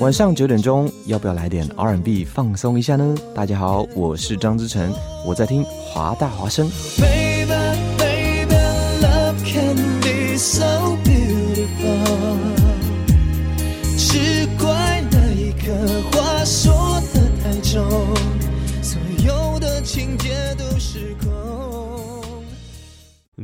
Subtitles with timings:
[0.00, 3.14] 晚上九点钟，要不要来点 R&B 放松一下呢？
[3.36, 4.92] 大家好，我是张之成，
[5.24, 6.68] 我在听华大华声。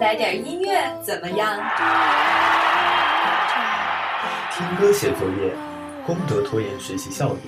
[0.00, 0.72] 来点音乐
[1.02, 1.56] 怎么样？
[4.56, 5.52] 听歌写作业，
[6.04, 7.40] 功德拖延学习效率，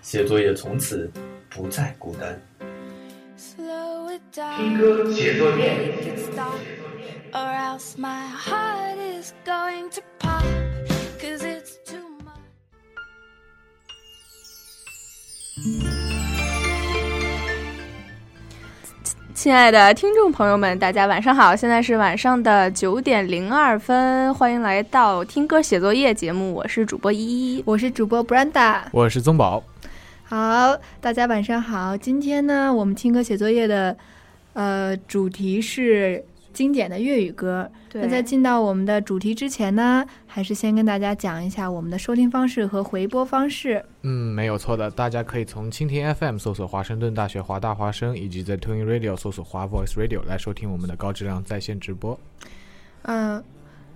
[0.00, 1.10] 写作业从此
[1.50, 2.42] 不再孤单。
[4.56, 5.98] 听歌写作业。
[19.42, 27.16] 亲爱的听众朋友们，大家晚上好，现在是晚上的九点零二分，欢迎来到听歌写作业节目，我是主播依
[27.56, 29.64] 依，我是主播 Branda，我是宗宝。
[30.24, 33.96] 好，大家晚上好，今天呢，我们听歌写作业的，
[34.52, 36.22] 呃，主题是。
[36.60, 37.70] 经典的粤语歌。
[37.94, 43.82] 那在进到我们的主题之前呢，还是先跟大家讲一下我们的收听方式和回播方式。
[44.02, 52.18] 嗯，没有错的，大家可以从蜻蜓 FM 搜索华盛顿大学华大华声，以及在 t u n i n Radio 搜索华 Voice Radio 来收听我们的高质量在线直播。
[53.04, 53.42] 嗯，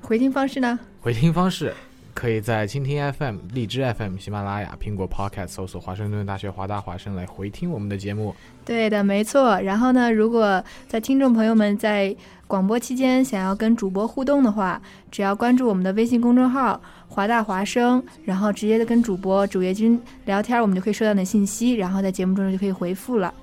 [0.00, 0.80] 回听方式呢？
[1.02, 1.74] 回听方式。
[2.14, 8.34] 可以在蜻蜓 FM、荔枝 FM、喜马拉雅、苹果 Podcast 搜索“华盛顿大学华大华声”来回听我们的节目。
[8.64, 9.60] 对的，没错。
[9.60, 12.14] 然后呢，如果在听众朋友们在
[12.46, 14.80] 广播期间想要跟主播互动的话，
[15.10, 23.34] 只要关注我们的微信公众号“华大华声”，然后直接的跟主播主页君聊天，我们就可以收到你的信息，然后在节目中就可以回复了。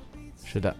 [0.45, 0.73] 是的。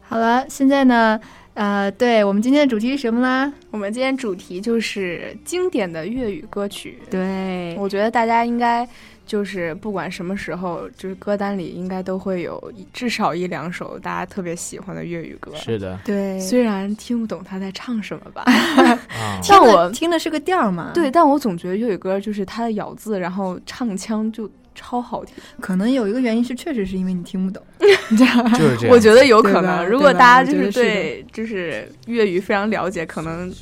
[0.00, 1.20] 好了，现在呢。
[1.54, 3.52] 呃，对我们今天的主题是什么啦？
[3.70, 6.98] 我们今天主题就是经典的粤语歌曲。
[7.08, 8.86] 对，我觉得大家应该
[9.24, 15.52] 就是不管什么时候，就是歌单里应该都会有至少一两首大家特别喜欢的粤语歌。
[15.54, 18.42] 是的，对，虽然听不懂他在唱什么吧
[19.48, 20.90] 但我听的是个调儿嘛。
[20.92, 25.36] 对，但我总觉得粤语歌就是他的咬字，然后唱腔就超好听。
[25.60, 27.62] 可能有一个原因是，确实是因为你听不懂。
[27.84, 29.86] 就是这样，我觉得有可能。
[29.86, 33.52] 如果大家就是对就是粤语非常了解，可能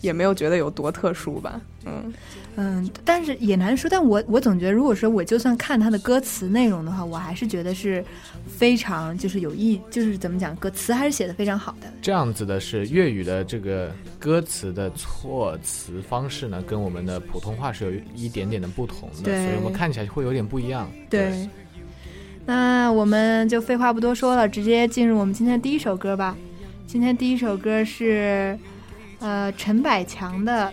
[0.00, 1.60] 也没有觉得有多特殊吧。
[1.86, 2.12] 嗯
[2.56, 3.88] 嗯，但是也难说。
[3.88, 8.04] 但我我总觉得，如果说我就算看他的歌词内容的话，我还是觉得是
[8.46, 11.86] 非常就是有意，就是怎么讲，歌词还是写的非常好的。
[12.02, 20.90] 这样子的是粤语的这个歌词的措辞方式呢，跟我们的普通话是有一点点的不同的，所以我们看起来会有点不一样。
[21.08, 21.48] 对。
[22.50, 26.34] 那我们就废话不多说了，直接进入我们今天第一首歌吧。
[26.84, 28.58] 今天第一首歌是，
[29.20, 30.68] 呃，陈百强的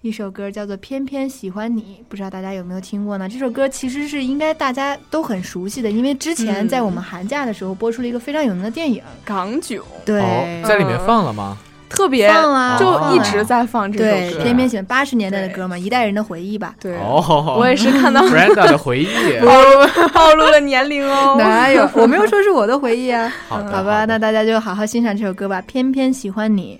[0.00, 3.28] 一首歌，叫做《偏偏喜欢你》，不知道大家有没有听过呢？
[3.28, 10.20] 这首歌其实是应该大家都很熟悉的，因为之前在我们寒假的时候播出了一个非常有名的电影《港囧》，对，
[10.66, 11.56] 在里面放了吗？
[11.94, 14.04] 特别，啊，就一直在放这首。
[14.04, 16.74] 对，偏偏喜欢八十年代的歌嘛，一代人的回忆吧。
[16.80, 19.08] 对，我也是看到 Brenda 的回忆，
[20.12, 21.36] 暴露了年龄哦。
[21.38, 21.88] 哪有？
[21.94, 23.32] 我没有说是我的回忆啊。
[23.48, 25.62] 好吧，那大家就好好欣赏这首歌吧。
[25.66, 26.78] 偏偏喜欢你》。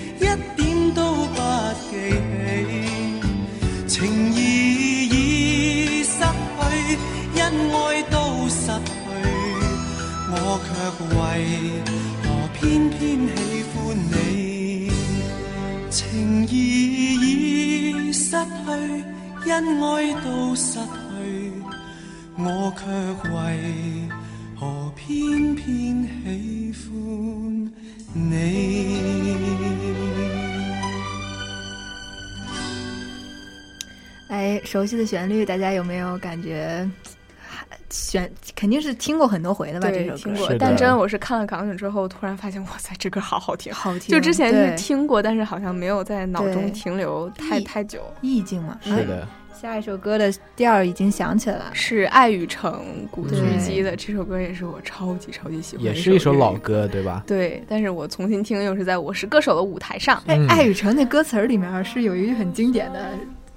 [11.33, 11.45] 为
[12.23, 14.91] 何偏偏喜欢你
[15.89, 21.53] 情意已失去恩爱都失去
[22.35, 24.09] 我却为
[24.59, 27.71] 何偏偏喜欢
[28.13, 29.57] 你
[34.27, 36.85] 哎熟悉的旋律大家有没有感觉
[37.91, 39.89] 选肯定是听过很多回的吧？
[39.91, 44.13] 这首听过，但真的我是看了港囧之后，突然发现哇塞，这歌好好听，好听。
[44.15, 48.79] 就之前是听过，但是好像没有在脑中停留太太久，意境嘛。
[48.81, 49.27] 是的。
[49.61, 52.71] 下一首歌的调已经响起来了，是爱与诚》
[53.11, 57.21] 古巨基的这首歌，也是我超级超级喜欢，也是一首老歌，对吧？
[57.27, 57.61] 对。
[57.69, 60.19] 但是我重新听，又是在我是歌手的舞台上。
[60.25, 63.11] 哎，爱与诚》那歌词里面是有一句很经典的。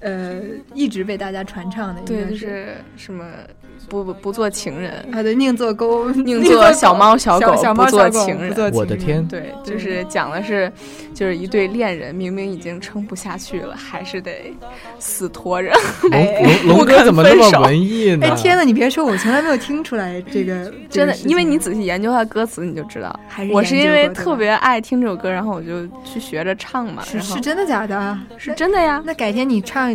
[0.05, 0.39] 呃，
[0.75, 3.25] 一直被大家传唱的，对，是什么？
[3.89, 8.71] 不不做情人，啊，对，宁做狗，宁做小猫小狗，不做情人。
[8.73, 10.71] 我的天，对，就是讲的是，
[11.13, 14.53] 就是一对恋人，明明已经撑不下去了，还是得
[14.97, 15.73] 死拖着。
[16.03, 18.25] 龙龙龙哥怎么那么文艺呢？
[18.27, 23.13] 哎，天哪，你别说，我从来没有听出来这个， 真的，因为你仔细研究他歌词，你就知道。
[23.51, 27.03] 我是因为特别爱听这首歌，然后我就去学着唱嘛。
[27.03, 28.17] 是是真的假的？
[28.37, 29.01] 是真的呀。
[29.05, 29.94] 那改天你唱一。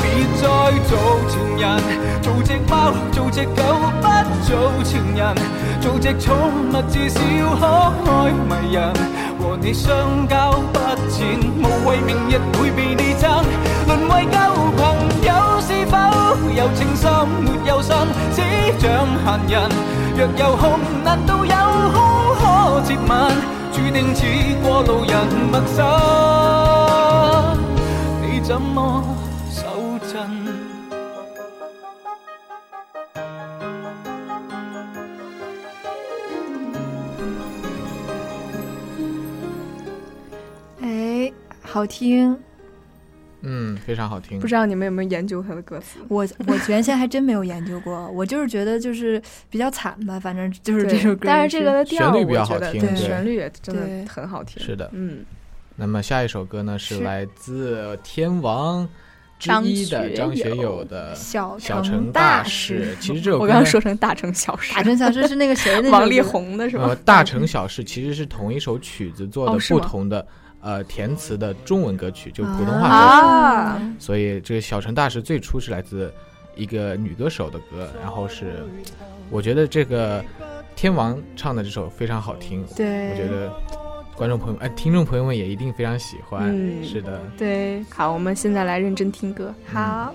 [0.00, 1.82] 别再做情人，
[2.22, 3.62] 做只猫，做只狗，
[4.00, 4.08] 不
[4.46, 5.34] 做情人。
[5.80, 6.34] 做只宠
[6.72, 8.90] 物，至少可爱迷人，
[9.38, 9.94] 和你相
[10.28, 10.78] 交不
[11.10, 13.44] 浅，无谓明日会被你憎。
[13.86, 14.38] 沦为旧
[14.78, 17.10] 朋友，是否有情心？
[17.44, 17.94] 没有心，
[18.34, 18.40] 只
[18.78, 19.70] 像闲人。
[20.16, 23.53] 若有空，难道有空可接吻？
[23.74, 24.22] 注定似
[24.62, 27.58] 过路人，陌生，
[28.32, 29.02] 你怎么
[29.50, 29.66] 守
[30.08, 30.54] 震？
[41.60, 42.38] 好听。
[43.46, 44.38] 嗯，非常好听。
[44.40, 45.98] 不知道你们有没有研究他的歌词？
[46.08, 49.20] 我我原先还真没有研究过， 我就是觉得就是
[49.50, 51.22] 比较惨吧，反正就是这首歌。
[51.24, 54.62] 但是这个的调旋律比较好听，对旋律也真的很好听。
[54.62, 55.24] 是的，嗯。
[55.76, 58.88] 那么下一首歌呢，是来自天王
[59.40, 62.96] 张一的张学友的《小城大事》。
[63.02, 66.96] 其实这首歌我刚刚说成大城小事，大城小事是那个谁王力宏的是吗？
[67.04, 70.24] 大城小事其实是同一首曲子做的不同的。
[70.64, 76.10] 呃，填词的中文歌曲就普通话歌曲，所以这个小城大师最初是来自
[76.56, 78.64] 一个女歌手的歌，然后是
[79.30, 80.24] 我觉得这个
[80.74, 83.52] 天王唱的这首非常好听，对，我觉得
[84.16, 86.48] 观众朋友哎，听众朋友们也一定非常喜欢，
[86.82, 90.14] 是的，对，好，我们现在来认真听歌，好。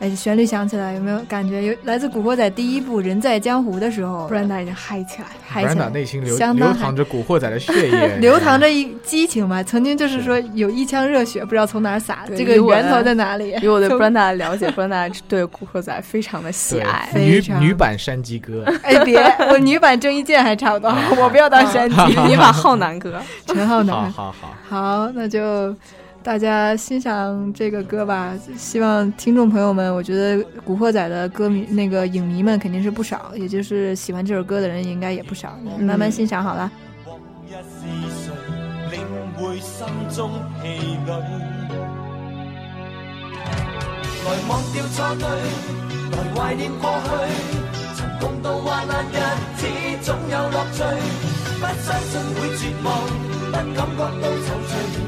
[0.00, 9.60] 哎，旋律响起来，有没有感觉有来自《古惑仔》第一部《人在江湖》的时候 b r e n d a 已经嗨起来，嗨起来 b r 内心流流淌着《古惑仔》的血液， 流淌着一激情吧。
[9.60, 13.56] 曾经就是说有一腔热血，不知道从哪洒，这个源头在哪里？
[13.60, 18.62] 以我对 b r e n d a 的了解 b r e n d a 对《古惑仔》非常的喜爱，女女版山鸡哥。
[18.84, 19.18] 哎，别，
[19.50, 20.88] 我女版郑伊健还差不多，
[21.20, 21.96] 我不要当山鸡，
[22.28, 23.94] 你把浩南哥，陈浩南。
[24.12, 24.56] 好好好，
[25.02, 25.74] 好，那就。
[26.28, 36.70] 大家欣赏这个歌吧希望听众朋友们我觉得古惑仔的歌迷那个影迷们肯定是不少也就是喜欢这首歌的人应该也不少慢慢欣赏好了
[37.06, 37.14] 来
[44.48, 45.28] 忘掉错对
[46.12, 49.16] 来怀念过去曾共渡患难日
[49.56, 49.66] 子
[50.02, 50.82] 总有乐趣
[51.58, 53.00] 不相信会绝望
[53.46, 55.07] 不感觉到踌躇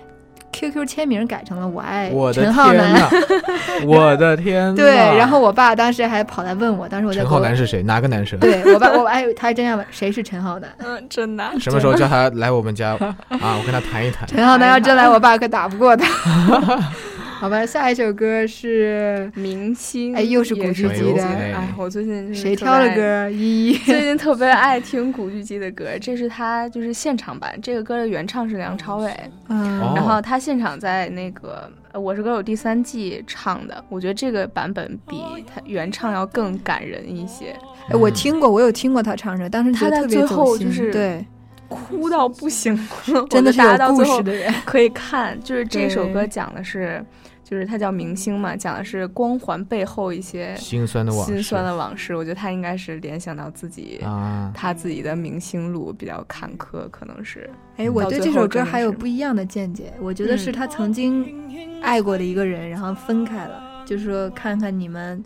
[0.52, 3.02] QQ 签名改成了“我爱陈浩南”。
[3.84, 4.72] 我的天！
[4.76, 7.18] 对，然后我爸当时还跑来问我，当时我在。
[7.22, 7.82] 陈浩南是谁？
[7.82, 8.38] 哪个男生？
[8.38, 10.70] 对我爸，我哎，他还真要问谁是陈浩南？
[10.86, 11.42] 嗯，真的。
[11.58, 12.96] 什么时候叫他来我们家啊？
[13.28, 14.24] 我跟他谈一谈。
[14.28, 16.06] 陈浩南要真来，我爸可打不过他。
[17.38, 21.24] 好吧，下一首歌是《明星》，哎，又是古巨基的。
[21.24, 23.30] 哎，我最近谁挑的歌？
[23.30, 23.78] 依依。
[23.78, 27.56] 最近特别爱听古巨基的歌，这是他就是现场版。
[27.62, 29.14] 这个歌的原唱是梁朝伟，
[29.50, 31.70] 嗯，然后他现场在那个
[32.00, 33.84] 《我是歌手》第三季唱的。
[33.88, 37.54] 我觉得这个版本比他原唱要更感人一些。
[37.88, 41.24] 哎，我听过，我有听过他唱的，当时他在最后就是对，
[41.68, 42.74] 哭到不行，
[43.30, 45.40] 真的有故事的人可以看。
[45.44, 47.00] 就是这首歌讲的是。
[47.48, 51.32] 就是他叫明星嘛，讲的是光环背后一些心酸的往事。
[51.32, 54.00] 心酸的往事，我觉得他应该是联想到自己，
[54.52, 57.48] 他自己的明星路比较坎坷，可能是。
[57.78, 61.34] 哎，我对这首歌还有不一样的见解，我觉得是他曾经
[61.80, 65.22] 爱过的一个人，然后分开了，就是说看看你们。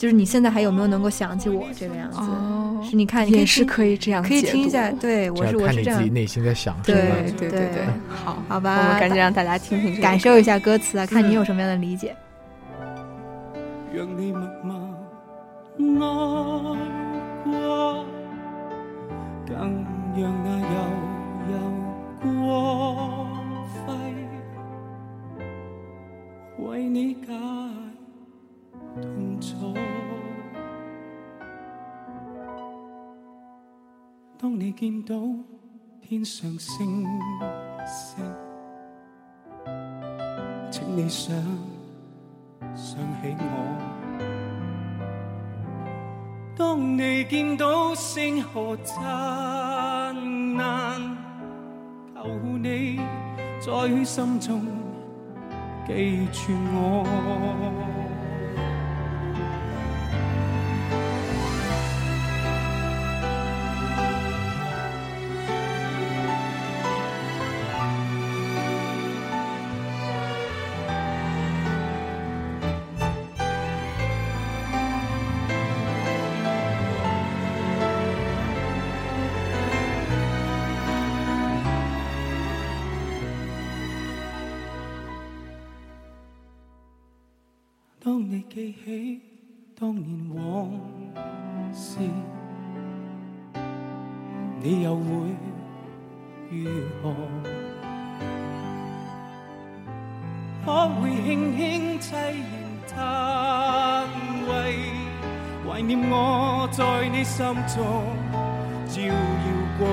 [0.00, 2.16] 就是你现在还有没有能够想起我这个样子？
[2.18, 4.90] 哦，是你看，也是可以这样，可以听一下。
[4.92, 6.00] 对我是我是这样。
[6.00, 6.96] 你自己内心在想什么。
[6.96, 8.78] 对对对， 好，好吧。
[8.78, 12.16] 我们赶紧让大家听听，感受一下歌词啊，看你有什么样的理解。
[13.92, 14.74] 愿你默
[15.76, 16.76] 默
[17.44, 18.06] 爱过，
[19.46, 19.58] 更
[20.16, 23.28] 让那悠悠过
[23.70, 27.79] 隙为你记。
[34.38, 35.14] 当你见到
[36.02, 37.06] 天上星
[37.86, 38.18] 星，
[40.70, 41.34] 请你想
[42.74, 43.80] 想起我。
[46.56, 48.94] 当你见到星河灿
[50.56, 51.00] 烂，
[52.14, 53.00] 求你
[53.58, 54.60] 在心中
[55.86, 57.98] 记住我。
[88.52, 89.20] 记起
[89.78, 90.68] 当年往
[91.72, 91.98] 事，
[94.60, 95.02] 你又会
[96.50, 96.68] 如
[97.00, 97.14] 何？
[100.66, 102.98] 可会轻轻凄然叹
[104.48, 104.52] 喟，
[105.72, 108.04] 怀念我在你心中
[108.88, 109.14] 照耀
[109.78, 109.86] 过。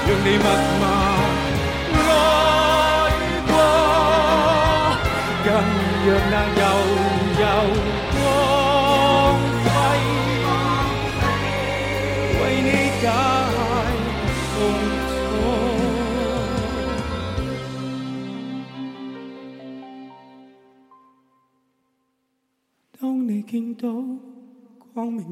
[0.07, 0.78] 让你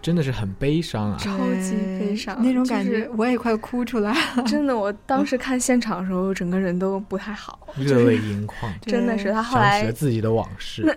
[0.00, 4.42] 真的是很悲伤啊，超级悲伤，那种感觉我也快哭出来了。
[4.46, 10.96] 真的，我当时看现场的时候，整个人都不太好，热泪盈眶，真的是他后来自己的往事。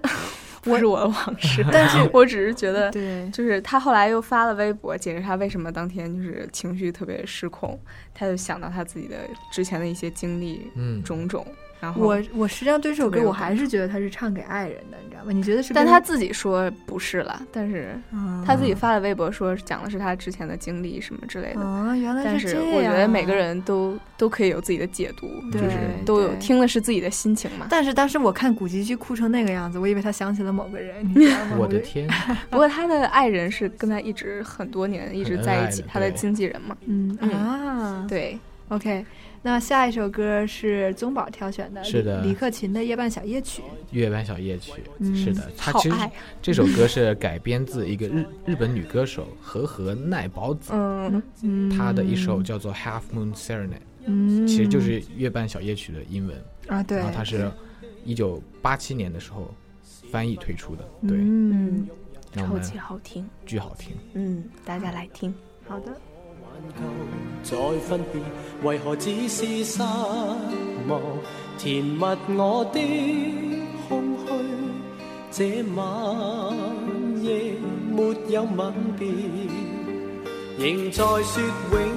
[0.63, 7.79] 不是我的往事， 但是我只是觉得，对，就是他后来又发了微博，解释他为什么当天就是情绪特别失控，
[8.13, 9.15] 他就想到他自己的
[9.51, 11.45] 之前的一些经历，嗯，种种。
[11.95, 15.31] 我我实际上对这首歌，我还是觉得他是唱给爱人的，你知道吗？
[15.31, 15.73] 你觉得是？
[15.73, 17.97] 但他自己说不是了，但是
[18.45, 21.61] 他自己发了微博说，讲的是他之前的经历什么之类的。
[21.97, 25.65] 原来是但是我觉得每个人都都可以有自己的解读，就是
[26.05, 27.65] 都有听的是自己的心情嘛。
[27.69, 31.55] 但是当时我看古巨基哭成那个样子，我以为他想起了某个人，你知道吗？
[31.59, 32.09] 我的天！
[32.51, 36.75] 不过他的爱人是跟他一直很多年一直在一起，他的经纪人嘛。
[36.85, 38.37] 嗯嗯啊，对
[38.67, 39.05] ，OK。
[39.41, 43.61] 那下一首歌是宗宝挑选的，是李克勤的《夜半小夜曲》。
[43.97, 44.73] 夜半小夜曲，
[45.15, 45.95] 是的，他其实
[46.41, 50.71] 这首歌是改编自一个日日本女歌手和和奈保子，
[51.41, 53.69] 嗯，她的一首叫做《Half Moon Serenade》，
[54.05, 56.35] 嗯，其实就是《夜半小夜曲》的英文
[56.67, 56.83] 啊。
[56.83, 57.49] 对，然后它是
[58.03, 59.49] 一九八七年的时候
[60.11, 61.87] 翻译推出的，对，嗯，
[62.33, 65.33] 超级好听，巨好听，嗯，大家来听，
[65.65, 65.95] 好的。
[67.43, 68.21] 旧再分别，
[68.63, 71.01] 为何只是失望？
[71.57, 72.79] 填密我的
[73.87, 74.83] 空虚，
[75.31, 76.55] 这晚
[77.23, 77.53] 夜
[77.91, 79.07] 没有吻别，
[80.57, 81.41] 仍在说
[81.73, 81.91] 永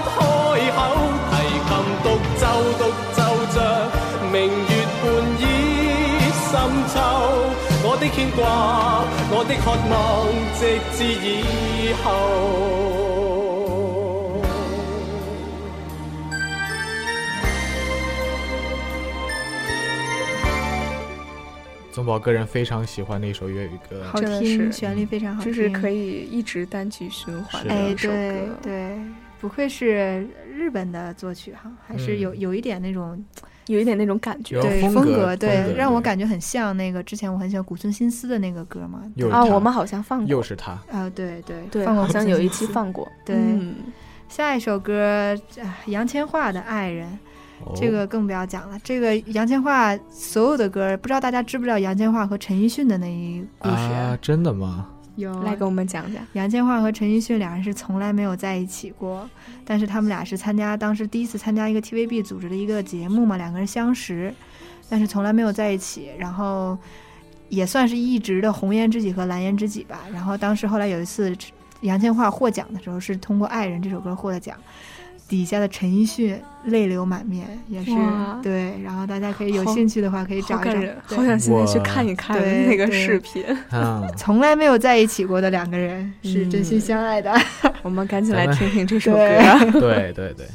[0.09, 0.97] 开口。
[1.31, 2.45] 提琴独奏，
[2.79, 7.68] 独奏着明月半倚深秋。
[8.01, 8.05] 宗
[22.05, 27.67] 宝个人非常喜欢的一首粤语歌，好听，旋律非常好，就是可以一直单曲循环。
[27.67, 28.97] 的一哎，对对，
[29.41, 33.21] 不愧是日本的作曲哈，还是有有一点那种。
[33.71, 39.03] 有一点那种感觉，对风格对，让我感觉很像那个之前我很喜欢古村新司的那个歌嘛。
[39.31, 43.07] 啊，我们好像放过，又是他啊，对对对，好像有一期放过。
[43.23, 43.35] 对，
[44.27, 45.37] 下一首歌，
[45.85, 47.07] 杨千嬅的《爱人》，
[47.79, 48.77] 这个更不要讲了。
[48.83, 53.75] 这个杨千嬅所有的歌，不知道大家知不知道杨千嬅和陈奕迅的那一故事？
[54.19, 54.87] 真的吗？
[55.43, 59.29] 来跟我们讲讲，杨千嬅和陈奕迅两人是从来没有在一起过，
[59.65, 64.33] 但是他们俩是参加当时第一次参加一个 TVB 组织的一个节目嘛，两个人相识，
[64.87, 66.77] 但是从来没有在一起，然后
[67.49, 70.01] 也算是一直的红颜知己和蓝颜知己吧。
[70.13, 71.35] 然后当时后来有一次
[71.81, 74.55] 杨千嬅获奖的时候，是通过《爱人》这首歌获的奖。
[75.29, 77.91] 底下的陈奕迅泪流满面，也是
[78.41, 78.73] 对。
[78.83, 83.45] 然后大家可以有兴趣的话，可以找一找，好人，好想现在去看一看那个视频。
[84.17, 87.31] 从来没有在一起过的两个人，是真心相爱的。
[87.83, 89.19] 我们赶紧来听听这首歌。
[89.79, 90.45] 对对 对。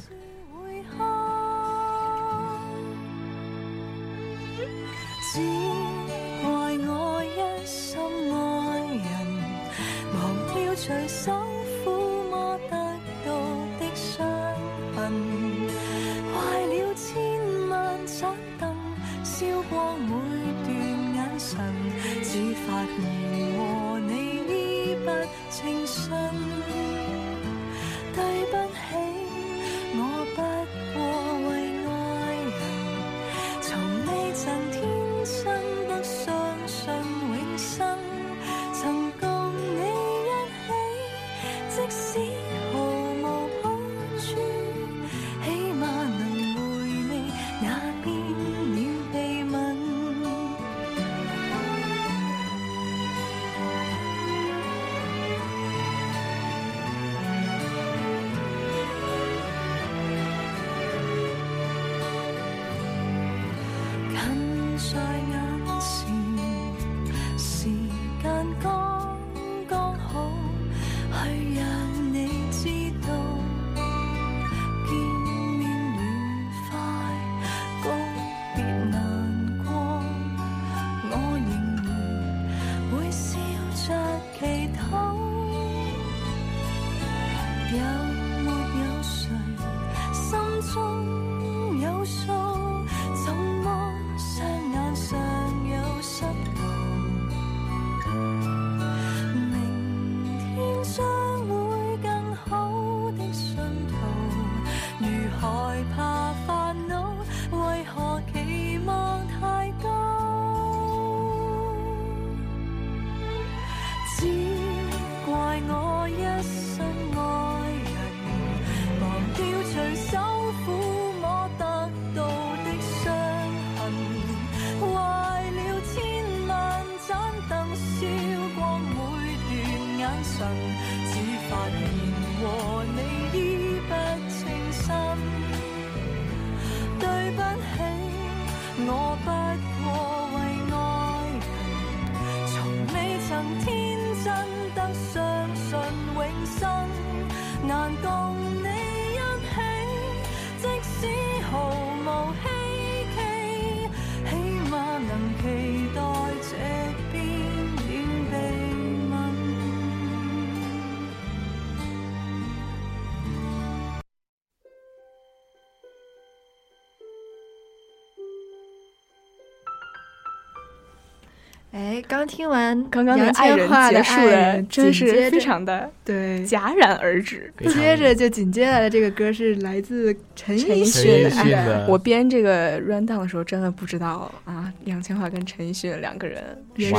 [172.09, 177.53] 刚听完刚刚的爱人，真是非常的对戛然而止。
[177.63, 181.87] 接着就紧接着的这个歌是来自陈奕迅的。
[181.89, 186.43] 我编这个《Run Down》的时候，真的不知道啊，杨千嬅跟陈奕迅两个人
[186.77, 186.91] 是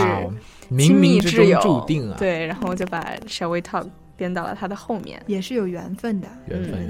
[0.78, 2.16] 亲密挚友，注定啊。
[2.18, 3.88] 对，然后我就把《Shall We Talk
[4.18, 6.90] 编到了他的后面，也是有缘分的，缘分。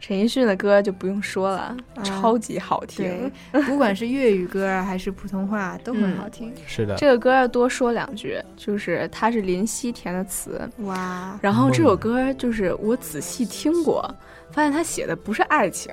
[0.00, 3.30] 陈奕迅的歌就不用说了，超级好听。
[3.68, 6.52] 不管是粤语歌还是普通话都很好听。
[6.66, 10.66] 是的，这个歌要多说两句，就是它是林夕填的词。
[10.78, 14.02] 哇，然后这首歌就是我仔细听过，
[14.50, 15.92] 发现他写的不是爱情，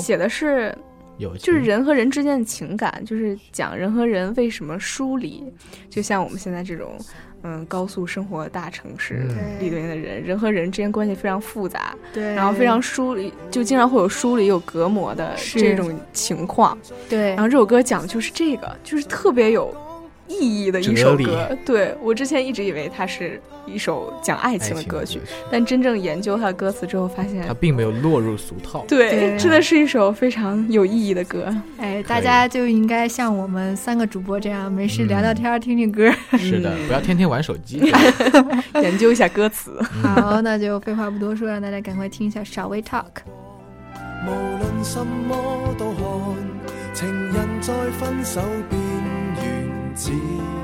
[0.00, 0.72] 写的是
[1.18, 5.42] 有，就是人和人之间的情感，就是讲人和人为什么疏离，
[5.90, 6.96] 就像我们现在这种。
[7.46, 9.26] 嗯，高速生活，大城市
[9.60, 16.76] 里边的人，人和人之间关系非常复杂，对，然后非常疏离，就经常会有疏离、有隔膜的这种情况，
[17.06, 17.28] 对。
[17.34, 19.74] 然后这首歌讲的就是这个，就是特别有
[20.26, 21.54] 意义的一首歌。
[21.66, 23.38] 对我之前一直以为它是。
[23.66, 28.84] 一首讲爱情的歌曲，但真正研究它的歌词之后，发现它并没有落入俗套。
[28.86, 31.52] 对，真的是一首非常有意义的歌。
[31.78, 36.10] 哎，大家就应该像我们三个主播这样，没事聊聊天、听听歌。
[36.38, 37.80] 是的，不要天天玩手机，
[38.82, 39.80] 研究一下歌词。
[40.02, 43.02] 好，那就废话不多说，让大家赶快听一下《Shall We Talk》。
[44.26, 44.30] 无
[44.62, 46.04] 论什么都看，
[46.94, 47.32] 情人
[47.92, 48.40] 分手
[48.70, 50.63] 边缘，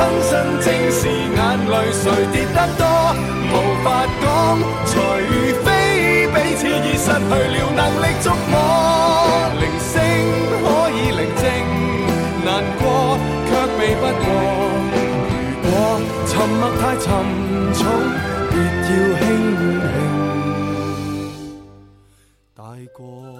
[0.00, 1.38] 亲身正是眼
[1.68, 2.84] 泪谁跌得多，
[3.52, 3.86] 无法
[4.22, 4.24] 讲。
[4.86, 4.90] 除
[5.62, 5.68] 非
[6.26, 8.54] 彼此已失去了能力触摸。
[9.60, 9.92] 铃声
[10.56, 10.58] 可
[10.96, 11.42] 以宁静，
[12.46, 12.48] 难
[12.80, 12.82] 过
[13.44, 14.26] 却避不过。
[15.52, 15.68] 如果
[16.26, 17.04] 沉默太沉
[17.74, 17.78] 重，
[18.48, 18.52] 别
[18.88, 18.90] 要
[19.20, 19.20] 轻
[21.12, 21.12] 轻
[22.56, 22.60] 带
[22.96, 23.39] 过。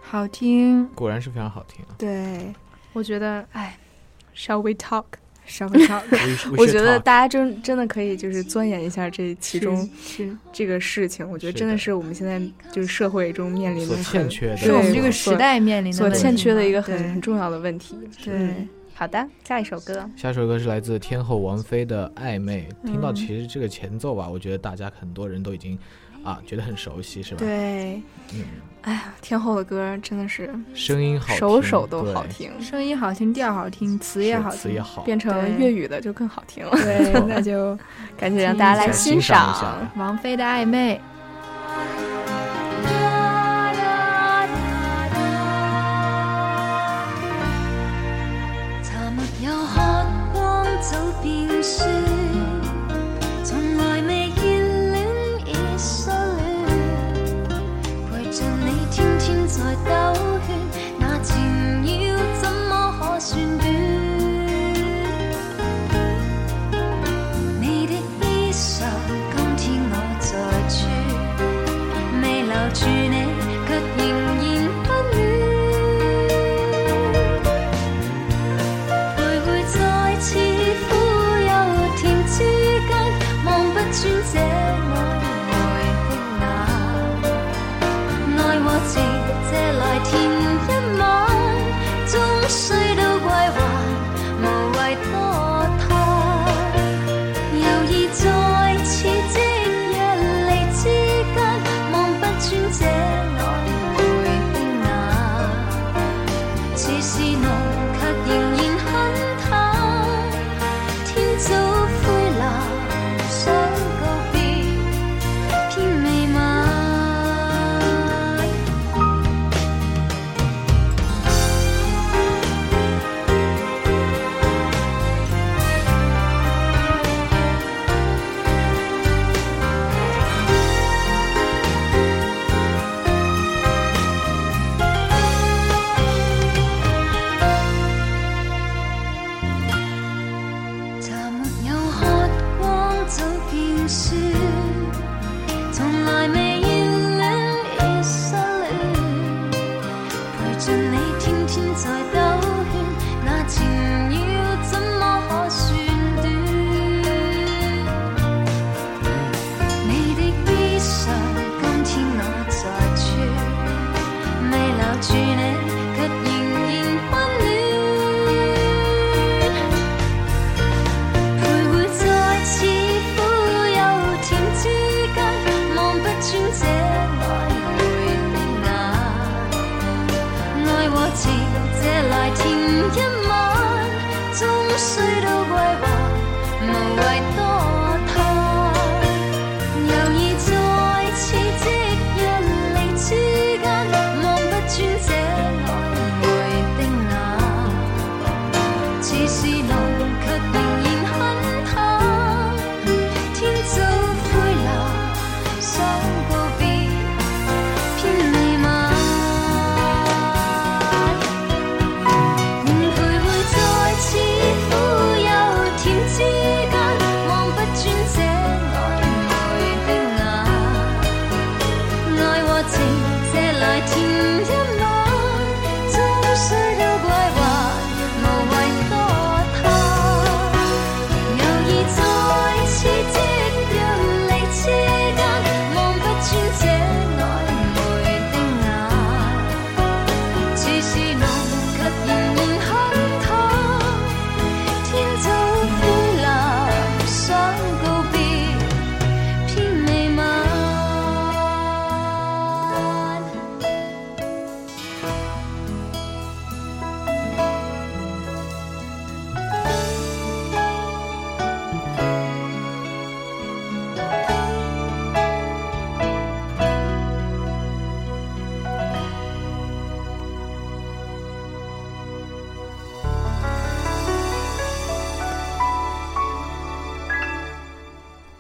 [0.02, 1.86] 好听，果然是非常好听。
[2.00, 2.52] 对，
[2.94, 3.78] 我觉得，哎。
[4.40, 6.02] Shall we talk，Shall we talk，
[6.58, 9.78] 我觉得大家真真的可以就是钻研一下这其中
[10.54, 11.30] 这个事情。
[11.30, 12.40] 我觉得真的是我们现在
[12.72, 17.96] 就是社会中面临的欠缺，是我们这个时代面临的所欠缺的一个很很重要的问题。
[18.24, 18.34] 对，
[18.94, 22.66] 好的，下一首歌，下一首歌是来自天后王菲的《暧昧》。
[22.90, 25.78] 听到其实这个前奏吧，我觉得大家很多人都已经。
[26.30, 27.38] 啊，觉得很熟悉是吧？
[27.40, 28.00] 对，
[28.84, 36.72] 哎呀，天后的歌真的是声音好，首首都好听，声音好听，调好听，词也好，词也好，变成粤语的就更好听了。
[36.74, 37.76] 对，那就
[38.16, 41.02] 赶紧让大家来 欣赏王菲的《暧昧》。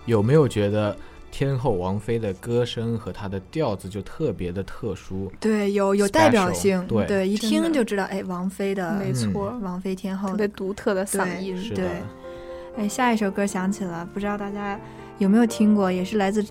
[0.09, 0.95] 有没有觉得
[1.31, 5.31] 天后王菲的歌声和她的调子就特别的特殊？
[5.39, 6.83] 对，有有代表性。
[6.87, 11.55] 对对，一听就知道，哎，王菲的没错，王菲天后特别独特的嗓音。
[11.75, 11.85] 对，
[12.75, 14.77] 哎，下一首歌想起了，不知道大家
[15.19, 16.43] 有没有听过，也是来自。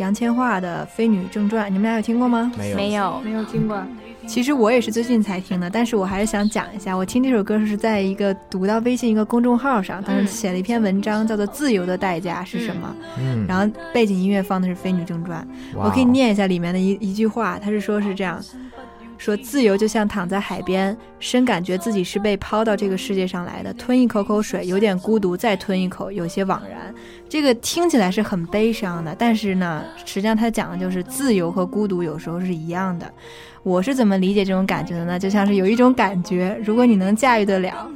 [0.00, 2.50] 杨千嬅的《飞女正传》，你们俩有听过吗？
[2.56, 3.82] 没有，没有听过。
[4.26, 6.94] 其实我也是最近才听的，但是我还是想讲一下。
[6.94, 12.94] 我听这首歌是在一个读到微信一个公众号上，当时写了一篇文章，叫做《自由的代价是什么》。
[13.18, 15.46] 嗯，然后背景音乐放的是《飞女正传》，
[15.78, 17.58] 我可以念一下里面的一一句话。
[17.58, 18.42] 他是说，是这样。
[19.20, 23.70] 说自由就像躺在海边，深感觉自己是被抛到这个世界上来的。
[23.74, 26.92] 吞一口口水，有点孤独；再吞一口，有些惘然。
[27.28, 33.12] 这个听起来是很悲伤的，但是呢，实际上他讲的就是自由和孤独有时候是一样的。
[33.62, 35.18] 我是怎么理解这种感觉的呢？
[35.18, 37.86] 就像是有一种感觉，如果你能驾驭得了，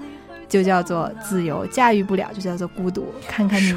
[0.46, 3.06] 就叫做自由；驾驭不了，就叫做孤独。
[3.26, 3.74] 看看你。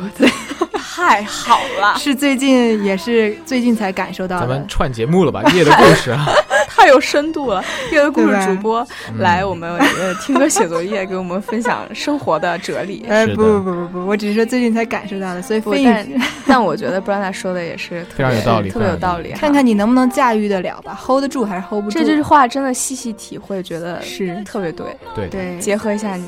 [0.95, 5.43] 太好了，是最近也是最近才感受到，咱们串节目了吧？
[5.53, 6.25] 夜的故事啊，
[6.69, 7.61] 太有深度了。
[7.91, 8.87] 夜的故事主播
[9.19, 13.05] 来我们呃听歌写作业，给我们分享生活的哲理。
[13.09, 16.07] 哎，不不不不不，我只是说最近才感受到的，所以但
[16.47, 19.33] 但我觉得 b r a n a 说的也是非常有道理，特别有道理。
[19.33, 21.99] 看看你能不能驾驭的了吧，hold 得住还是 hold 不住？
[21.99, 24.97] 这句话真的细细体会，觉得是特别对，
[25.29, 26.27] 对，结合一下你。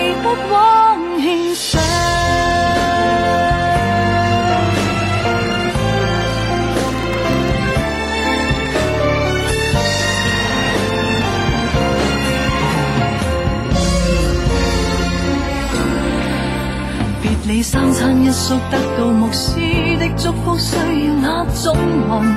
[17.61, 19.55] 三餐一宿得到牧师
[19.99, 22.29] 的祝福，需要那种运？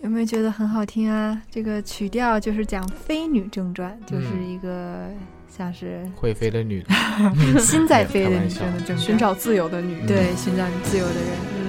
[0.02, 1.42] 有没有觉得很好听啊？
[1.52, 5.08] 这个曲调就是讲飞女正传，就是一个
[5.50, 6.84] 像是会飞的女，
[7.60, 8.50] 心在飞的女，
[8.98, 11.68] 寻找自由的女，对，寻找自由的人。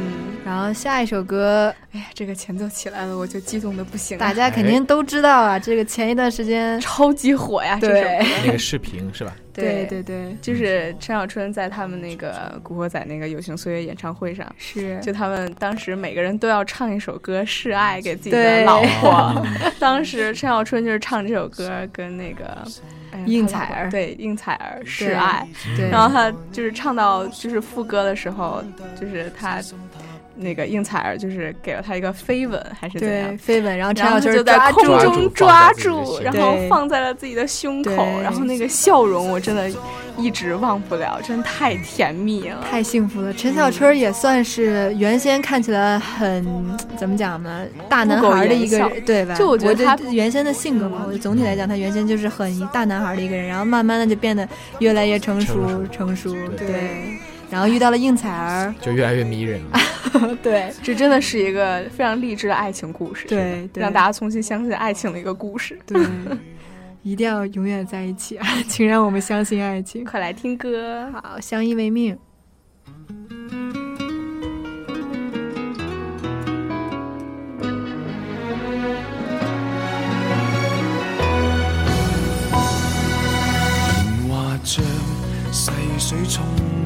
[0.50, 4.18] 然后下一首歌，哎呀，这个前奏起来了，我就激动的不行。
[4.18, 8.24] 大家肯定都知道啊，这个前一段时间超级火呀，这首。
[8.44, 9.32] 那个视频是吧？
[9.54, 12.32] 对对对，就是陈小春在他们那个
[12.64, 19.44] 《古惑仔》那个“友情岁月”演唱会上，是就他们当时每个人都要唱一首歌示爱给自己的老婆。
[19.78, 22.58] 当时陈小春就是唱这首歌跟那个
[23.24, 25.46] 应采儿，对应采儿示爱。
[25.92, 28.60] 然后他就是唱到就是副歌的时候，
[29.00, 29.62] 就是他。
[30.40, 33.36] 那个应采儿就是给了他一个飞吻，还是怎样？
[33.38, 39.70] 飞吻，然后陈小春就在空中抓住，然后放在了自己的胸口，然后那个笑容我真的
[40.16, 43.32] 一直忘不了，真的太甜蜜了，太幸福了。
[43.34, 46.44] 陈小春也算是原先看起来很
[46.96, 47.64] 怎么讲呢？
[47.88, 49.34] 大男孩的一个对吧？
[49.34, 55.54] 就我觉得他原先的性格嘛，我总体来讲，他原先就是很大男孩的一个人，然后慢慢的就变得越来越成熟，
[55.92, 57.20] 成熟，对。
[57.50, 60.36] 然后遇到了应采儿， 就越来越迷人了。
[60.42, 65.76] 对，这真的是一个非常励志的爱情故事，对，让大家重新相信爱情的一个故事。
[65.84, 66.00] 对，
[67.02, 68.46] 一定要永远在一起啊！
[68.68, 71.10] 请让我们相信爱情，快来听歌。
[71.12, 72.16] 好，相依为命。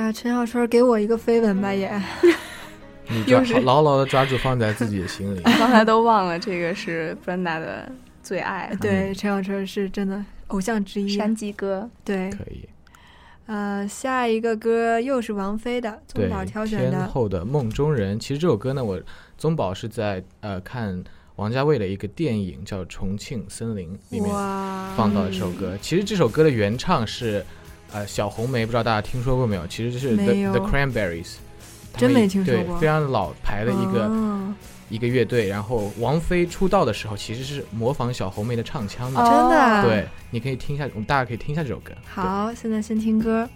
[0.00, 1.72] 啊，陈小春，给我一个飞吻吧！
[1.72, 1.90] 也，
[3.08, 5.40] 你抓牢牢的抓住，放在自己的心里。
[5.42, 7.92] 刚 才都忘了，这个是 b r e n d 的
[8.22, 8.74] 最爱。
[8.80, 11.88] 对，陈小春是真的偶像之一，山鸡哥。
[12.02, 12.66] 对，可以。
[13.46, 18.16] 呃，下一个歌又是王菲的，宗宝挑选的《天后的梦中人》。
[18.20, 18.98] 其实这首歌呢，我
[19.36, 21.02] 宗宝是在呃看
[21.36, 24.30] 王家卫的一个电影叫《重庆森林》里面
[24.96, 25.76] 放到一首歌。
[25.82, 27.44] 其实这首歌的原唱是。
[27.92, 29.66] 呃，小红莓不知道大家听说过没有？
[29.66, 31.34] 其实就是 the the cranberries，
[31.96, 34.54] 真没听说过，非常老牌的一个
[34.88, 35.48] 一个乐队。
[35.48, 39.82] 然后王菲出道的时候，其实是模仿小红莓的唱腔的，真的。
[39.88, 41.90] 对，你可以听一下，我们大家可以听一下这首歌。
[42.04, 43.48] 好，现在先听歌。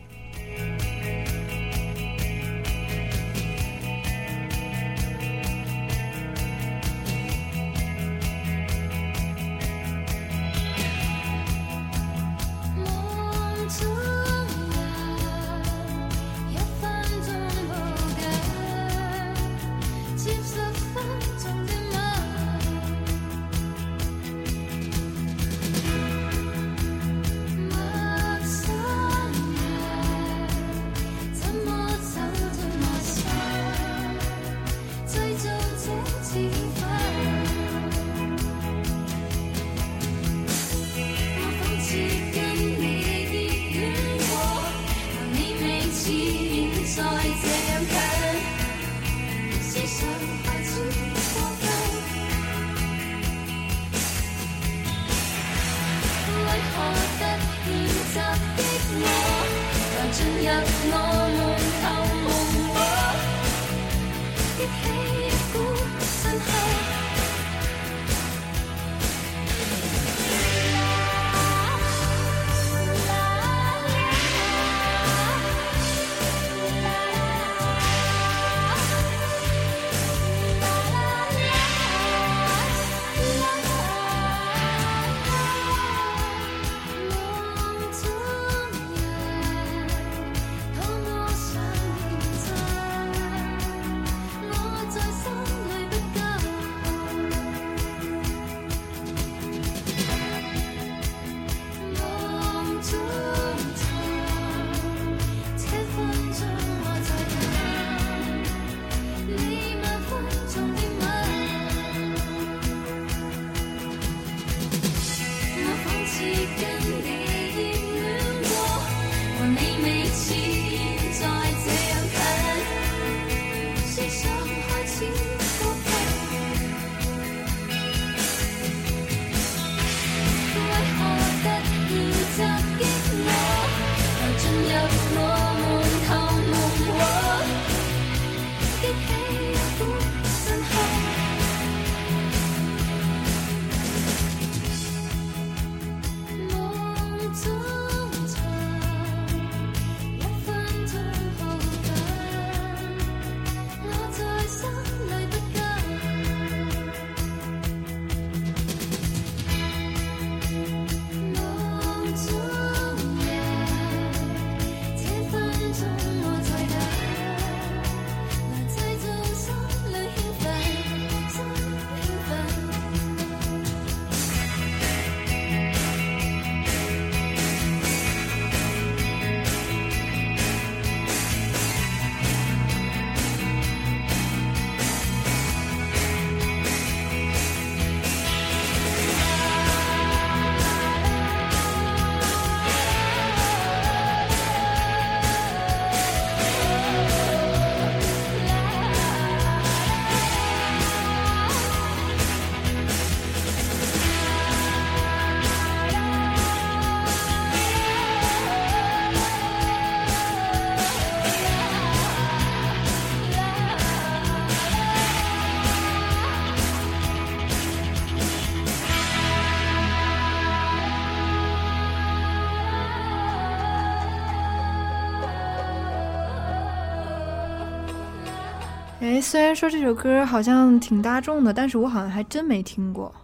[229.15, 233.15] 哎，虽然说这首歌好像挺大众的，但是我好像还真没听过，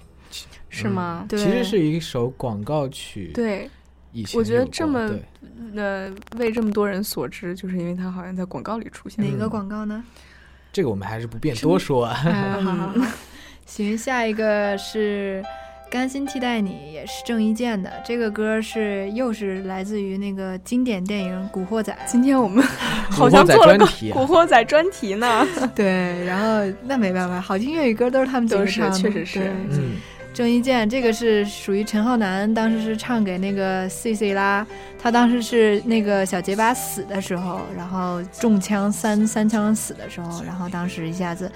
[0.69, 1.25] 是吗？
[1.29, 3.33] 对，其实是一首广告曲。
[3.35, 3.69] 对，
[4.37, 5.11] 我觉得这么
[5.75, 9.29] 呃为这么多人所知，就是因为它好像在广告里出现。
[9.29, 10.05] 哪个广告呢？
[10.73, 12.07] 这个我们还是不便多说。
[12.07, 12.95] 好，
[13.67, 15.43] 行，下一个是。
[15.91, 21.93] 甘心替代你也是郑伊健的这个歌是又是来自于那个经典电影《古惑仔》。
[22.07, 22.65] 今天我们
[23.11, 25.45] 好像做了个古惑仔专题呢。
[25.75, 29.53] 对，然后那没办法，好听粤语歌都是他们就是唱确实是，
[30.33, 34.65] 郑伊健这个是属于陈浩南当时是唱给那个 C C 啦，
[34.97, 41.51] 他当时是那个小结巴死的时候，然后中枪三三枪死的时候，然后当时一下子。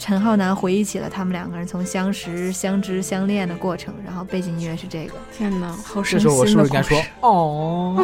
[0.00, 5.12] 陈浩南回忆起了他们两个人从相识、相知、相恋的过程，然后背景音乐是这个。
[5.36, 6.30] 天哪，好伤心！
[6.30, 6.98] 我是不是该说？
[7.20, 8.02] 哦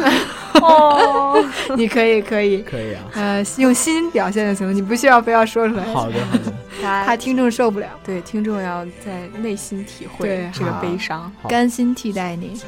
[0.61, 1.43] 哦，
[1.75, 3.01] 你可以，可以，可以啊。
[3.15, 5.83] 呃，用心表现就行了，你不需要非要说出来。
[5.85, 6.53] 好的，好的。
[6.83, 12.61] 怕 听众受不了，对，听众要在内心体会这个悲伤，甘心替代你。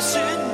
[0.00, 0.45] 是。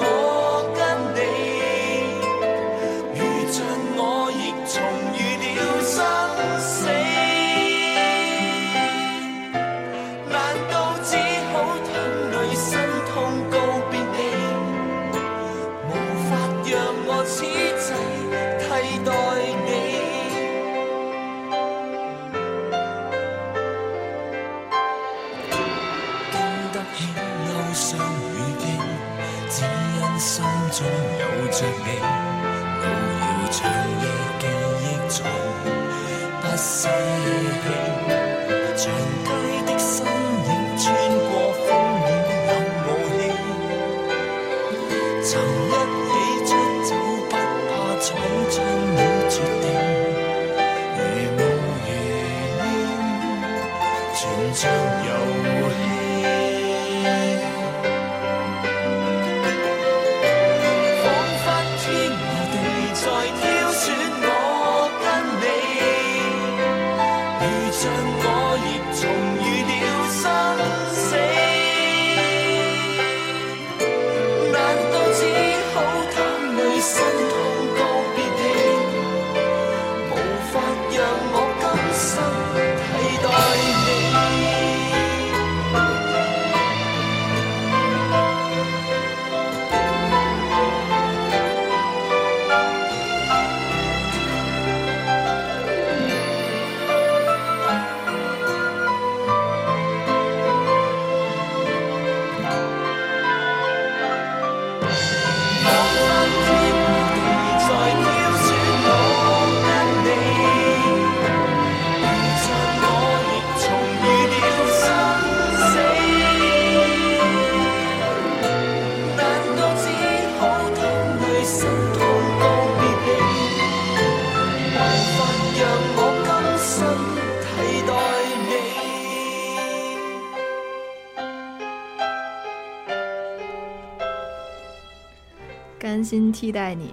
[136.13, 136.93] 新替代你，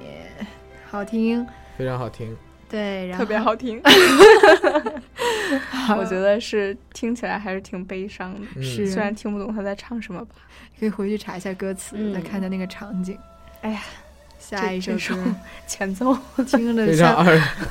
[0.90, 1.46] 好听，
[1.78, 2.34] 非常好听，
[2.70, 3.78] 对，特别好听。
[5.98, 8.40] 我觉得是听起来还是挺悲伤的，
[8.86, 10.28] 虽然听不懂他在唱什么吧，
[10.80, 13.18] 可以回去查一下歌词，再看一下那个场景。
[13.60, 13.82] 哎呀，
[14.40, 15.14] 下一首是
[15.68, 16.18] 前奏，
[16.48, 17.14] 听着像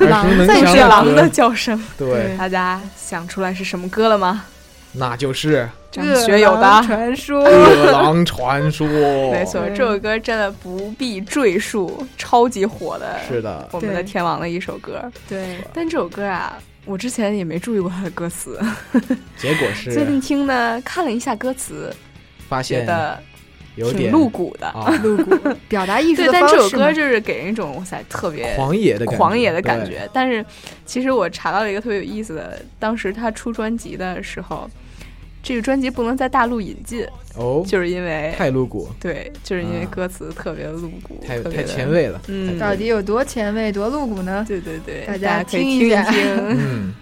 [0.00, 1.82] 狼，再是狼的叫声。
[1.96, 4.44] 对，大家想出来是什么歌了吗？
[4.92, 7.42] 那就是张学友的 《狼传说》。
[7.48, 8.86] 饿狼传说，
[9.30, 15.00] 没错，这首歌真的不必赘述，超级火的，是的，我们的天王的一首歌。
[15.28, 18.58] 对，但这首歌啊，我之前也没注意过它的歌词，
[19.36, 21.94] 结果是 最近听呢，看了一下歌词，
[22.48, 22.86] 发现。
[23.92, 24.72] 挺露骨的，
[25.02, 25.36] 露骨
[25.68, 26.22] 表达艺术。
[26.22, 30.08] 对，但这首歌就是给人一种在特别狂野的狂野的感觉。
[30.12, 30.44] 但是，
[30.84, 34.68] 其实我查到了一个特别有意思的，当时他出专辑的时候，
[35.42, 37.06] 这个专辑不能在大陆引进
[37.36, 38.88] 哦，就是因为太露骨。
[39.00, 42.20] 对，就是因为歌词特别露骨，太太前卫了。
[42.28, 44.44] 嗯，到底有多前卫、多露骨呢？
[44.48, 45.96] 对对对，大家听一听。
[45.98, 46.94] 嗯。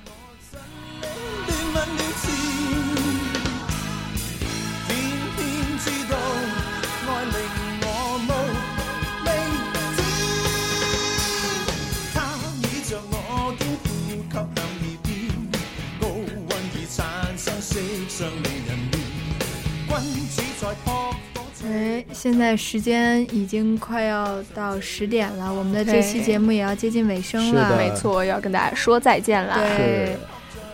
[22.12, 27.74] 现在时间已经快要到十点了，我们的这期节目也要接近尾声了。
[27.76, 29.56] 没错，要跟大家说再见了。
[29.76, 30.16] 对，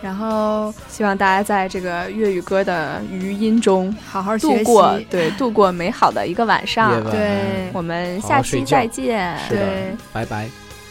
[0.01, 7.03] 然后希望大家在这个粤语歌的余音中好好度过，对，度过美好的一个晚上。
[7.11, 9.37] 对，我们下期再见。
[9.49, 10.47] 对，拜拜，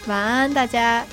[0.06, 1.04] 晚安，大家。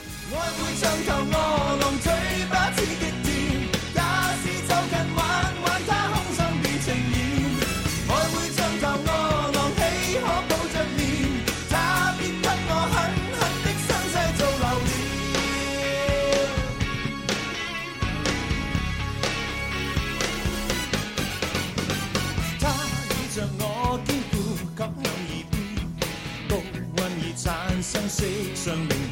[27.91, 28.23] 相识，
[28.55, 29.09] 生命。